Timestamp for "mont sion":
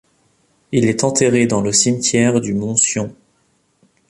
2.55-3.13